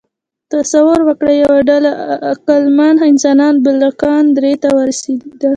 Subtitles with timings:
[0.51, 1.91] تصور وکړئ، یوه ډله
[2.31, 5.29] عقلمن انسانان بالکان درې ته ورسېدل.